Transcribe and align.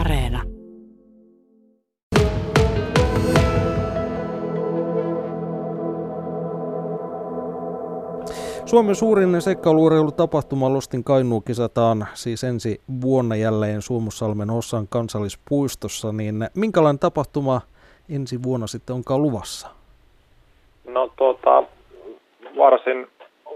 Areena. 0.00 0.42
Suomen 8.66 8.94
suurin 8.94 9.42
seikkailuurheilutapahtuma 9.42 10.72
Lostin 10.72 11.04
Kainuu 11.04 11.40
kisataan 11.40 12.06
siis 12.14 12.44
ensi 12.44 12.80
vuonna 13.00 13.36
jälleen 13.36 13.82
Suomussalmen 13.82 14.50
Hossan 14.50 14.86
kansallispuistossa, 14.88 16.12
niin 16.12 16.34
minkälainen 16.56 16.98
tapahtuma 16.98 17.60
ensi 18.14 18.42
vuonna 18.42 18.66
sitten 18.66 18.96
onkaan 18.96 19.22
luvassa? 19.22 19.68
No 20.88 21.10
tuota, 21.16 21.62
varsin, 22.56 23.06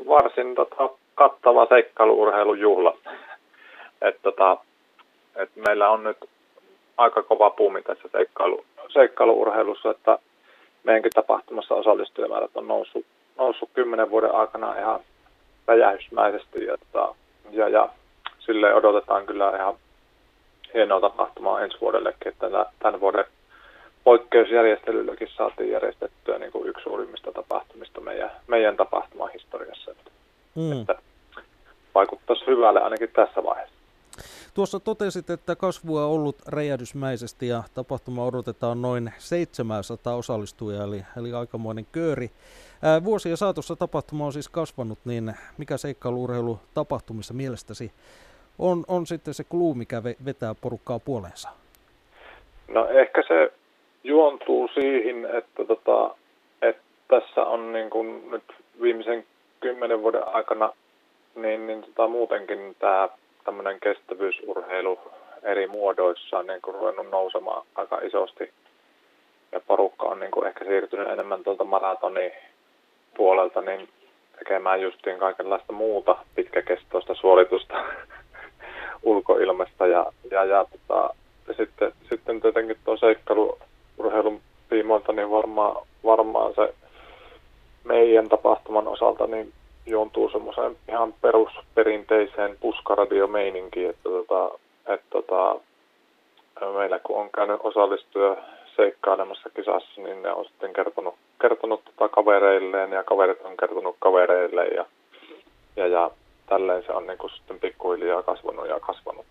varsin 0.08 0.54
tota, 0.54 0.90
kattava 1.14 1.66
seikkailuurheilujuhla. 1.66 2.96
Et, 4.02 4.22
tota, 4.22 4.56
et 5.38 5.56
meillä 5.56 5.90
on 5.90 6.04
nyt 6.04 6.16
aika 6.96 7.22
kova 7.22 7.50
puumi 7.50 7.82
tässä 7.82 8.08
seikkailu, 8.12 8.64
seikkailuurheilussa, 8.88 9.90
että 9.90 10.18
meidänkin 10.84 11.12
tapahtumassa 11.14 11.74
osallistujamäärät 11.74 12.50
on 12.54 12.68
noussut, 12.68 13.06
noussut 13.38 13.70
kymmenen 13.74 14.10
vuoden 14.10 14.34
aikana 14.34 14.78
ihan 14.78 15.00
räjähdysmäisesti 15.66 16.64
ja, 16.64 16.76
tota, 16.78 17.14
ja, 17.50 17.68
ja 17.68 17.88
silleen 18.38 18.74
odotetaan 18.74 19.26
kyllä 19.26 19.56
ihan 19.56 19.74
hienoa 20.74 21.00
tapahtumaa 21.00 21.60
ensi 21.60 21.80
vuodellekin, 21.80 22.28
että 22.28 22.66
tämän 22.78 23.00
vuoden 23.00 23.24
poikkeusjärjestelylläkin 24.04 25.28
saatiin 25.36 25.70
järjestettyä 25.70 26.38
niin 26.38 26.52
kuin 26.52 26.68
yksi 26.68 26.82
suurimmista 26.82 27.32
tapahtumista 27.32 28.00
meidän, 28.00 28.30
meidän 28.46 28.76
tapahtuman 28.76 29.30
historiassa. 29.32 29.94
Mm. 30.54 30.72
Että 30.72 30.94
vaikuttaisi 31.94 32.46
hyvälle 32.46 32.80
ainakin 32.80 33.10
tässä 33.12 33.44
vaiheessa. 33.44 33.77
Tuossa 34.54 34.80
totesit, 34.80 35.30
että 35.30 35.56
kasvua 35.56 36.04
on 36.04 36.10
ollut 36.10 36.36
räjähdysmäisesti 36.48 37.48
ja 37.48 37.62
tapahtuma 37.74 38.24
odotetaan 38.24 38.82
noin 38.82 39.10
700 39.18 40.14
osallistujaa, 40.14 40.84
eli, 40.84 41.02
eli 41.16 41.32
aikamoinen 41.32 41.86
kööri. 41.92 42.30
Ää, 42.82 43.04
vuosien 43.04 43.36
saatossa 43.36 43.76
tapahtuma 43.76 44.26
on 44.26 44.32
siis 44.32 44.48
kasvanut, 44.48 44.98
niin 45.04 45.32
mikä 45.58 45.76
seikkailuurheilu 45.76 46.58
tapahtumissa 46.74 47.34
mielestäsi 47.34 47.92
on, 48.58 48.84
on 48.88 49.06
sitten 49.06 49.34
se 49.34 49.44
kluu, 49.44 49.74
mikä 49.74 50.02
vetää 50.24 50.54
porukkaa 50.60 50.98
puoleensa? 50.98 51.48
No 52.68 52.88
ehkä 52.88 53.22
se 53.28 53.52
juontuu 54.04 54.68
siihen, 54.74 55.24
että, 55.24 55.64
tota, 55.64 56.14
että 56.62 56.82
tässä 57.08 57.40
on 57.40 57.72
niin 57.72 57.90
kuin 57.90 58.30
nyt 58.30 58.44
viimeisen 58.80 59.24
kymmenen 59.60 60.02
vuoden 60.02 60.28
aikana 60.28 60.72
niin, 61.34 61.66
niin 61.66 61.82
tota, 61.82 62.08
muutenkin 62.08 62.76
tämä 62.78 63.08
tämmöinen 63.48 63.80
kestävyysurheilu 63.80 64.98
eri 65.42 65.66
muodoissaan 65.66 66.46
niin 66.46 66.62
kuin 66.62 66.74
ruvennut 66.74 67.10
nousemaan 67.10 67.66
aika 67.74 67.98
isosti. 67.98 68.52
Ja 69.52 69.60
porukka 69.60 70.06
on 70.06 70.20
niin 70.20 70.30
kuin 70.30 70.46
ehkä 70.46 70.64
siirtynyt 70.64 71.08
enemmän 71.08 71.44
tuolta 71.44 71.64
maratoni 71.64 72.32
puolelta 73.16 73.60
niin 73.60 73.88
tekemään 74.38 74.80
justiin 74.80 75.18
kaikenlaista 75.18 75.72
muuta 75.72 76.16
pitkäkestoista 76.34 77.14
suoritusta 77.14 77.74
ulkoilmasta. 79.02 79.86
Ja, 79.86 80.12
ja, 80.30 80.44
ja, 80.44 80.64
tota, 80.64 81.14
sitten, 81.56 81.92
sitten 82.08 82.40
tietenkin 82.40 82.76
tuo 82.84 82.96
seikkailuurheilun 82.96 84.40
tiimoilta 84.68 85.12
niin 85.12 85.30
varmaan, 85.30 85.86
varmaan 86.04 86.54
se 86.54 86.74
meidän 87.84 88.28
tapahtuman 88.28 88.88
osalta 88.88 89.26
niin 89.26 89.52
perusperinteiseen 91.88 92.56
puskaradiomeininkiin, 92.60 93.90
että 93.90 94.02
tota, 94.02 94.58
et 94.86 95.00
tota, 95.10 95.60
meillä 96.76 96.98
kun 96.98 97.20
on 97.20 97.30
käynyt 97.30 97.60
osallistua 97.62 98.36
seikkailemassa 98.76 99.50
kisassa, 99.56 100.00
niin 100.00 100.22
ne 100.22 100.32
on 100.32 100.44
sitten 100.44 100.72
kertonut, 100.72 101.14
kertonut 101.40 101.84
tota 101.84 102.08
kavereilleen 102.08 102.92
ja 102.92 103.02
kaverit 103.02 103.40
on 103.44 103.56
kertonut 103.56 103.96
kavereille 103.98 104.66
ja, 104.66 104.86
ja, 105.76 105.86
ja 105.86 106.10
tälleen 106.46 106.82
se 106.86 106.92
on 106.92 107.06
niin 107.06 107.18
kuin 107.18 107.30
sitten 107.30 107.60
pikkuhiljaa 107.60 108.22
kasvanut 108.22 108.68
ja 108.68 108.80
kasvanut 108.80 109.26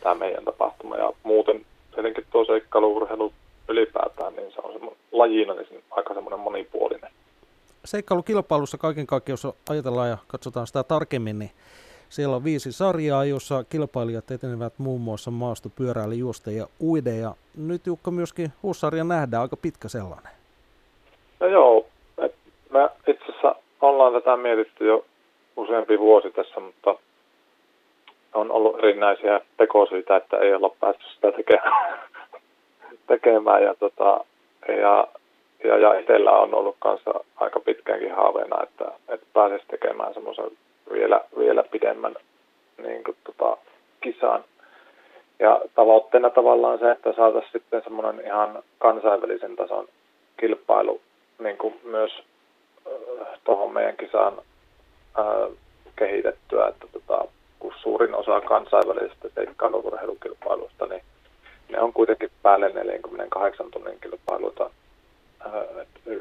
tämä 0.00 0.14
meidän 0.14 0.44
tapahtuma. 0.44 0.96
Ja 0.96 1.12
muuten 1.22 1.66
tietenkin 1.94 2.24
tuo 2.30 2.44
seikkailuurheilu 2.44 3.32
ylipäätään, 3.68 4.36
niin 4.36 4.52
se 4.52 4.60
on 4.62 4.72
semmoinen 4.72 5.00
lajina 5.12 5.54
niin 5.54 5.84
aika 5.90 6.14
semmoinen 6.14 6.40
monipuolinen 6.40 7.10
seikkailukilpailussa 7.84 8.78
kaiken 8.78 9.06
kaikkiaan, 9.06 9.38
jos 9.44 9.54
ajatellaan 9.70 10.08
ja 10.08 10.18
katsotaan 10.26 10.66
sitä 10.66 10.82
tarkemmin, 10.82 11.38
niin 11.38 11.50
siellä 12.08 12.36
on 12.36 12.44
viisi 12.44 12.72
sarjaa, 12.72 13.24
jossa 13.24 13.64
kilpailijat 13.64 14.30
etenevät 14.30 14.78
muun 14.78 15.00
muassa 15.00 15.30
maasto, 15.30 15.68
pyöräily, 15.76 16.14
juoste 16.14 16.50
ja 16.50 16.66
uide. 16.82 17.16
Ja 17.16 17.34
nyt 17.56 17.86
Jukka 17.86 18.10
myöskin 18.10 18.48
huussarja 18.62 19.04
nähdään, 19.04 19.42
aika 19.42 19.56
pitkä 19.56 19.88
sellainen. 19.88 20.32
No 21.40 21.46
joo, 21.46 21.86
me 22.70 22.88
itse 23.06 23.24
asiassa 23.24 23.54
ollaan 23.80 24.12
tätä 24.12 24.36
mietitty 24.36 24.86
jo 24.86 25.04
useampi 25.56 25.98
vuosi 25.98 26.30
tässä, 26.30 26.60
mutta 26.60 26.94
on 28.34 28.50
ollut 28.50 28.78
erinäisiä 28.78 29.40
tekosyitä, 29.56 30.16
että 30.16 30.38
ei 30.38 30.54
olla 30.54 30.76
päästy 30.80 31.04
sitä 31.14 31.32
tekemään. 31.32 32.00
tekemään 33.08 33.62
ja, 33.62 33.74
tota, 33.74 34.24
ja 34.68 35.06
ja, 35.64 35.78
ja 35.78 35.98
itsellä 35.98 36.32
on 36.32 36.54
ollut 36.54 36.76
kanssa 36.78 37.10
aika 37.36 37.60
pitkäänkin 37.60 38.14
haaveena, 38.14 38.62
että, 38.62 38.84
että 39.08 39.26
pääsisi 39.32 39.64
tekemään 39.68 40.14
semmoisen 40.14 40.50
vielä, 40.92 41.20
vielä 41.38 41.62
pidemmän 41.62 42.14
niin 42.82 43.04
kuin, 43.04 43.16
tota, 43.24 43.56
kisan. 44.00 44.44
Ja 45.38 45.60
tavoitteena 45.74 46.30
tavallaan 46.30 46.78
se, 46.78 46.90
että 46.90 47.12
saataisiin 47.12 47.52
sitten 47.52 47.82
semmoinen 47.82 48.26
ihan 48.26 48.62
kansainvälisen 48.78 49.56
tason 49.56 49.88
kilpailu 50.36 51.00
niin 51.38 51.56
kuin 51.56 51.80
myös 51.84 52.22
äh, 52.86 53.28
tuohon 53.44 53.72
meidän 53.72 53.96
kisaan 53.96 54.38
äh, 55.18 55.56
kehitettyä, 55.96 56.68
että 56.68 56.86
tota, 56.92 57.24
kun 57.58 57.72
suurin 57.82 58.14
osa 58.14 58.40
kansainvälisestä 58.40 59.28
seikkailuurheilukilpailusta, 59.34 60.86
niin 60.86 61.02
ne 61.68 61.80
on 61.80 61.92
kuitenkin 61.92 62.30
päälle 62.42 62.68
48 62.68 63.70
tunnin 63.70 64.00
kilpailuita 64.00 64.70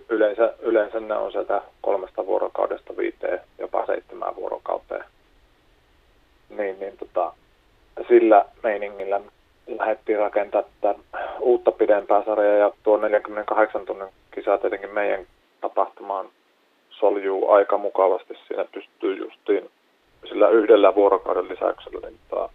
yleensä, 0.09 0.53
yleensä 0.61 0.99
ne 0.99 1.15
on 1.15 1.31
sieltä 1.31 1.61
kolmesta 1.81 2.25
vuorokaudesta 2.25 2.97
viiteen, 2.97 3.39
jopa 3.59 3.85
seitsemään 3.85 4.35
vuorokauteen. 4.35 5.03
Niin, 6.49 6.79
niin 6.79 6.97
tota, 6.97 7.33
sillä 8.07 8.45
meiningillä 8.63 9.21
lähdettiin 9.67 10.19
rakentaa 10.19 10.63
tätä 10.81 10.99
uutta 11.39 11.71
pidempää 11.71 12.23
sarjaa 12.25 12.55
ja 12.55 12.71
tuo 12.83 12.97
48 12.97 13.85
tunnin 13.85 14.07
kisa 14.31 14.57
tietenkin 14.57 14.93
meidän 14.93 15.25
tapahtumaan 15.61 16.29
soljuu 16.89 17.51
aika 17.51 17.77
mukavasti. 17.77 18.33
Siinä 18.47 18.65
pystyy 18.71 19.17
justiin 19.17 19.69
sillä 20.29 20.49
yhdellä 20.49 20.95
vuorokauden 20.95 21.49
lisäyksellä 21.49 22.07
niin 22.07 22.19
tota, 22.29 22.49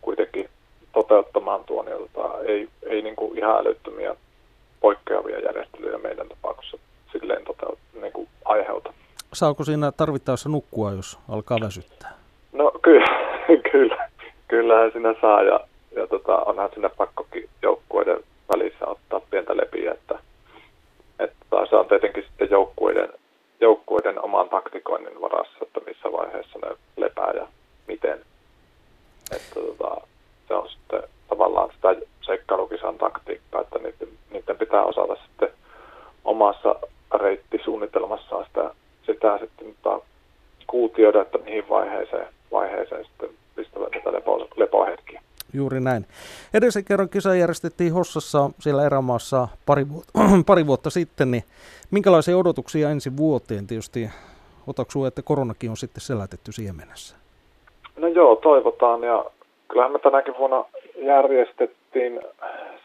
kuitenkin 0.00 0.48
toteuttamaan 0.92 1.64
tuon, 1.64 1.86
ja 1.86 1.96
tota, 1.98 2.44
ei, 2.44 2.68
ei 2.86 3.02
niin 3.02 3.16
kuin 3.16 3.38
ihan 3.38 3.58
älyttömiä 3.58 4.16
poikkeavia 4.84 5.38
järjestelyjä 5.38 5.98
meidän 5.98 6.28
tapauksessa 6.28 6.78
silleen 7.12 7.44
tota, 7.44 7.66
niin 8.00 8.12
kuin 8.12 8.28
aiheuta. 8.44 8.92
Saako 9.32 9.64
siinä 9.64 9.92
tarvittaessa 9.92 10.48
nukkua, 10.48 10.92
jos 10.92 11.18
alkaa 11.28 11.58
väsyttää? 11.60 12.12
No 12.52 12.72
kyllä, 12.82 13.06
kyllä. 13.72 14.08
kyllähän 14.48 14.92
siinä 14.92 15.14
saa 15.20 15.42
ja, 15.42 15.60
ja 15.96 16.06
tota, 16.06 16.36
onhan 16.36 16.70
sinne 16.74 16.88
pakkokin 16.88 17.48
joukkueiden 17.62 18.20
välissä 18.52 18.86
ottaa 18.86 19.20
pientä 19.30 19.56
lepiä, 19.56 19.92
että, 19.92 20.18
että 21.18 21.56
se 21.70 21.76
on 21.76 21.88
tietenkin 21.88 22.24
sitten 22.28 22.50
joukkueiden, 22.50 23.08
joukkueiden 23.60 24.24
oman 24.24 24.48
taktikoinnin 24.48 25.20
varassa, 25.20 25.58
että 25.62 25.80
missä 25.86 26.12
vaiheessa 26.12 26.58
ne 26.62 26.76
lepää 26.96 27.30
ja 27.34 27.46
miten. 27.86 28.20
Että 29.36 29.54
tota, 29.54 30.00
se 30.48 30.54
on 30.54 30.68
sitten 30.68 31.02
tavallaan 31.28 31.70
sitä 31.74 32.06
seikkailukisan 32.26 32.98
taktiikkaa, 32.98 33.60
että 33.60 33.78
niiden, 33.78 34.08
niiden 34.30 34.58
pitää 34.58 34.84
osata 34.84 35.16
sitten 35.16 35.48
omassa 36.24 36.74
reittisuunnitelmassaan 37.94 38.44
sitä, 38.46 38.74
sitä 39.06 39.38
sitten 39.38 39.66
mutta 39.66 40.00
kuutioida, 40.66 41.22
että 41.22 41.38
mihin 41.38 41.68
vaiheeseen, 41.68 42.26
vaiheeseen 42.52 43.04
sitten 43.04 43.28
pistävät 43.56 43.90
tätä 43.90 44.12
lepo, 44.12 44.48
lepohetkiä. 44.56 45.20
Juuri 45.52 45.80
näin. 45.80 46.06
Edellisen 46.54 46.84
kerran 46.84 47.08
kisa 47.08 47.34
järjestettiin 47.34 47.92
Hossassa 47.92 48.50
siellä 48.60 48.86
erämaassa 48.86 49.48
pari 49.66 49.88
vuotta, 49.88 50.12
pari 50.46 50.66
vuotta 50.66 50.90
sitten, 50.90 51.30
niin 51.30 51.44
minkälaisia 51.90 52.38
odotuksia 52.38 52.90
ensi 52.90 53.16
vuoteen 53.16 53.66
tietysti 53.66 54.10
otaksuu, 54.66 55.04
että 55.04 55.22
koronakin 55.22 55.70
on 55.70 55.76
sitten 55.76 56.00
selätetty 56.00 56.52
siihen 56.52 56.76
mennessä? 56.76 57.16
No 57.96 58.08
joo, 58.08 58.36
toivotaan 58.36 59.02
ja 59.02 59.24
kyllähän 59.68 59.92
me 59.92 59.98
tänäkin 59.98 60.34
vuonna 60.38 60.64
järjestettiin 60.96 62.20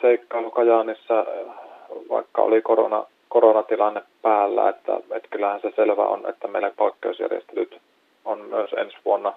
seikkailu 0.01 0.51
Kajaanissa, 0.51 1.25
vaikka 2.09 2.41
oli 2.41 2.61
korona, 2.61 3.05
koronatilanne 3.29 4.01
päällä, 4.21 4.69
että, 4.69 4.93
että 4.95 5.29
kyllähän 5.29 5.61
se 5.61 5.71
selvä 5.75 6.05
on, 6.05 6.29
että 6.29 6.47
meillä 6.47 6.71
poikkeusjärjestelyt 6.77 7.81
on 8.25 8.41
myös 8.41 8.73
ensi 8.73 8.97
vuonna 9.05 9.33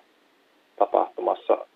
tapahtumassa, 0.78 1.66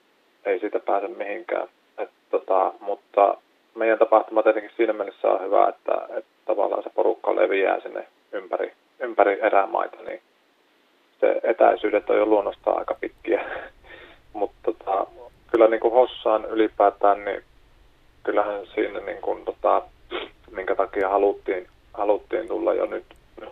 ei 0.44 0.60
siitä 0.60 0.80
pääse 0.80 1.08
mihinkään. 1.08 1.68
Et 1.98 2.10
tota, 2.30 2.72
mutta 2.80 3.36
meidän 3.74 3.98
tapahtuma 3.98 4.42
tietenkin 4.42 4.72
siinä 4.76 4.92
mielessä 4.92 5.28
on 5.28 5.44
hyvä, 5.44 5.68
että, 5.68 6.08
että 6.18 6.30
tavallaan 6.44 6.82
se 6.82 6.90
porukka 6.90 7.36
leviää 7.36 7.80
sinne 7.80 8.06
ympäri, 8.32 8.72
ympäri 9.00 9.38
erämaita, 9.40 9.96
niin 10.02 10.20
se 11.20 11.40
etäisyydet 11.42 12.10
on 12.10 12.16
jo 12.16 12.26
luonnostaan 12.26 12.78
aika 12.78 12.96
pitkiä. 13.00 13.44
Mutta 14.32 14.58
tota, 14.62 15.06
kyllä 15.50 15.68
niin 15.68 15.80
kuin 15.80 15.94
Hossaan 15.94 16.44
ylipäätään, 16.44 17.24
niin 17.24 17.42
kyllähän 18.22 18.66
siinä 18.74 19.00
niin 19.00 19.22
kuin, 19.22 19.44
tota, 19.44 19.82
minkä 20.50 20.74
takia 20.74 21.08
haluttiin, 21.08 21.66
haluttiin 21.96 22.48
tulla 22.48 22.74
jo 22.74 22.86
nyt, 22.86 23.04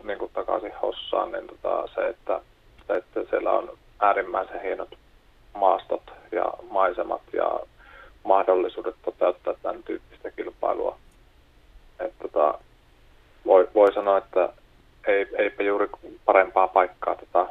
niin 0.03 0.19
kuin 0.19 0.31
takaisin 0.35 0.73
Hossaan, 0.83 1.33
niin 1.33 1.47
tota, 1.47 1.89
se, 1.95 2.09
että, 2.09 2.41
että 2.89 3.21
siellä 3.31 3.51
on 3.51 3.79
äärimmäisen 4.01 4.63
hienot 4.63 4.99
maastot 5.55 6.03
ja 6.33 6.45
maisemat 6.71 7.23
ja 7.33 7.61
mahdollisuudet 8.25 8.95
toteuttaa 9.05 9.55
tämän 9.63 9.83
tyyppistä 9.83 10.31
kilpailua. 10.31 10.99
että 12.01 12.29
tota, 12.29 12.59
voi, 13.47 13.69
voi 13.75 13.93
sanoa, 13.93 14.19
että 14.19 14.49
ei, 15.07 15.27
eipä 15.39 15.63
juuri 15.63 15.89
parempaa 16.25 16.69
paikkaa 16.69 17.17
tota, 17.17 17.47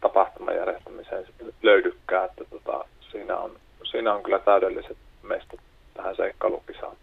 tapahtuman 0.00 0.56
järjestämiseen 0.56 1.26
löydykään, 1.62 2.24
että 2.24 2.44
tota, 2.50 2.84
siinä, 3.12 3.36
on, 3.36 3.56
siinä 3.90 4.14
on 4.14 4.22
kyllä 4.22 4.38
täydelliset 4.38 4.96
mestot 5.22 5.60
tähän 5.94 6.16
seikkailukisaan. 6.16 6.96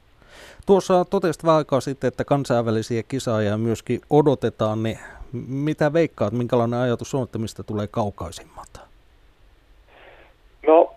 Tuossa 0.65 1.05
totesit 1.05 1.43
vähän 1.43 1.57
aikaa 1.57 1.81
sitten, 1.81 2.07
että 2.07 2.23
kansainvälisiä 2.23 3.03
kisaajia 3.07 3.57
myöskin 3.57 4.01
odotetaan, 4.09 4.83
niin 4.83 4.99
mitä 5.47 5.93
veikkaat, 5.93 6.33
minkälainen 6.33 6.79
ajatus 6.79 7.15
on, 7.15 7.23
että 7.23 7.37
mistä 7.37 7.63
tulee 7.63 7.87
kaukaisimmat? 7.87 8.81
No, 10.67 10.93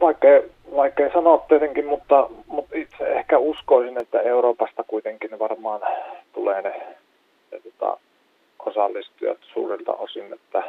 vaikka, 0.00 0.28
vaikka 0.76 1.02
sanoa 1.12 1.44
tietenkin, 1.48 1.86
mutta, 1.86 2.28
mutta 2.46 2.76
itse 2.76 3.04
ehkä 3.04 3.38
uskoisin, 3.38 4.02
että 4.02 4.20
Euroopasta 4.20 4.84
kuitenkin 4.84 5.38
varmaan 5.38 5.80
tulee 6.32 6.62
ne, 6.62 6.96
ne 7.52 7.60
tota, 7.60 7.96
osallistujat 8.66 9.38
suurilta 9.52 9.92
osin, 9.92 10.32
että, 10.32 10.62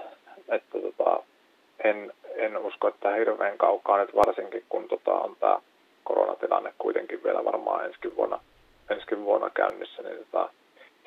että 0.49 0.79
tota, 0.79 1.23
en, 1.83 2.13
en 2.35 2.57
usko, 2.57 2.87
että 2.87 3.15
hirveän 3.15 3.57
kaukaa 3.57 3.97
nyt 3.97 4.15
varsinkin, 4.15 4.63
kun 4.69 4.87
tota, 4.87 5.11
on 5.11 5.35
tämä 5.39 5.59
koronatilanne 6.07 6.73
kuitenkin 6.77 7.23
vielä 7.23 7.45
varmaan 7.45 7.85
ensi 7.85 8.15
vuonna, 8.15 8.39
ensi 8.89 9.23
vuonna 9.23 9.49
käynnissä, 9.49 10.03
niin 10.03 10.17
tota, 10.17 10.49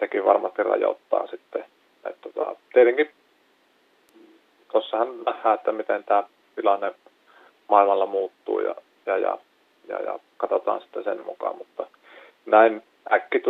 sekin 0.00 0.24
varmasti 0.24 0.62
rajoittaa 0.62 1.26
sitten. 1.26 1.64
että 2.04 2.28
tota, 2.34 2.56
tietenkin 2.72 3.10
tuossahan 4.72 5.24
nähdään, 5.26 5.54
että 5.54 5.72
miten 5.72 6.04
tämä 6.04 6.22
tilanne 6.56 6.94
maailmalla 7.68 8.06
muuttuu 8.06 8.60
ja, 8.60 8.74
ja, 9.06 9.18
ja, 9.18 9.38
ja, 9.88 10.02
ja 10.02 10.18
katsotaan 10.36 10.80
sitten 10.80 11.04
sen 11.04 11.24
mukaan, 11.26 11.56
mutta 11.58 11.86
näin 12.46 12.82
äkki, 13.12 13.42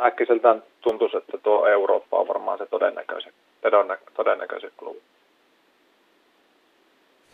äkkiseltään 0.00 0.62
tuntuisi, 0.80 1.16
että 1.16 1.38
tuo 1.38 1.66
Eurooppa 1.66 2.18
on 2.18 2.28
varmaan 2.28 2.58
se 2.58 2.66
todennäköisin, 2.66 3.32
todennäköisin. 4.16 4.72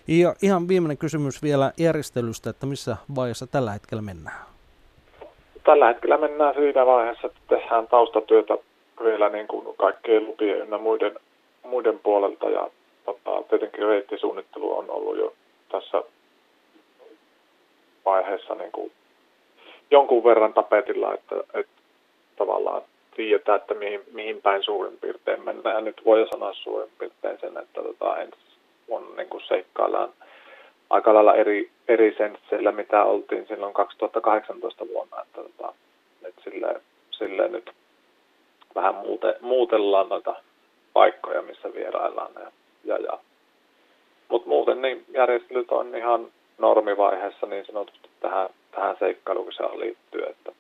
Ja 0.09 0.35
ihan 0.43 0.69
viimeinen 0.69 0.99
kysymys 0.99 1.43
vielä 1.43 1.73
järjestelystä, 1.79 2.51
että 2.51 2.67
missä 2.67 2.97
vaiheessa 3.17 3.47
tällä 3.47 3.71
hetkellä 3.71 4.03
mennään? 4.03 4.37
Tällä 5.65 5.87
hetkellä 5.87 6.17
mennään 6.17 6.55
siinä 6.55 6.87
vaiheessa, 6.87 7.27
että 7.27 7.41
tehdään 7.49 7.89
taustatyötä 7.89 8.59
vielä 9.05 9.29
niin 9.29 9.47
kuin 9.47 9.77
kaikkien 9.77 10.27
lupien 10.27 10.71
ja 10.71 10.79
muiden, 10.79 11.17
muiden 11.63 11.99
puolelta 11.99 12.51
ja 12.51 12.71
tota, 13.05 13.43
tietenkin 13.49 13.87
reittisuunnittelu 13.87 14.79
on 14.79 14.91
ollut 14.91 15.19
jo 15.19 15.35
tässä 15.73 16.03
vaiheessa 18.05 18.55
niin 18.55 18.73
kuin 18.73 18.93
jonkun 19.91 20.25
verran 20.25 20.55
tapetilla, 20.55 21.15
että, 21.15 21.37
että 21.55 21.73
tavallaan 22.37 22.83
tiedetään, 23.17 23.61
että 23.61 23.75
mihin, 23.75 24.01
mihin 24.13 24.43
päin 24.43 24.63
suurin 24.63 24.99
piirtein 25.01 25.45
mennään. 25.45 25.85
Nyt 25.85 26.03
voi 26.05 26.27
sanoa 26.33 26.55
suurin 26.55 26.91
piirtein 26.99 27.39
sen, 27.41 27.59
että 27.59 27.83
tota, 27.83 28.17
ensi 28.17 28.37
on 28.89 29.17
niin 29.17 29.29
kuin 29.29 29.43
seikkaillaan 29.49 30.13
aika 30.91 31.15
lailla 31.15 31.35
eri, 31.35 31.71
eri 31.89 32.15
sensseillä, 32.19 32.73
mitä 32.73 33.05
oltiin 33.05 33.47
silloin 33.47 33.75
2018 33.75 34.89
vuonna. 34.89 35.23
Että, 35.23 35.43
tota, 35.43 35.75
että 36.25 36.43
sille, 36.45 36.81
sille 37.11 37.49
nyt 37.49 37.71
vähän 38.75 38.95
muute, 38.95 39.37
muutellaan 39.41 40.09
noita 40.09 40.35
paikkoja, 40.93 41.43
missä 41.43 41.75
vieraillaan. 41.75 42.33
Ja, 42.35 42.51
ja, 42.85 42.97
ja. 42.99 43.19
Mutta 44.29 44.49
muuten 44.49 44.83
niin 44.83 45.05
järjestelyt 45.09 45.71
on 45.71 45.97
ihan 45.97 46.29
normivaiheessa 46.59 47.47
niin 47.47 47.67
sanotusti 47.67 48.09
tähän, 48.21 48.49
tähän 48.71 48.97
seikkailuun 48.99 49.53
liittyy, 49.75 50.23
että 50.23 50.53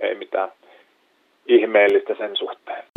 ei 0.00 0.14
mitään 0.14 0.52
ihmeellistä 1.46 2.14
sen 2.18 2.36
suhteen. 2.36 2.89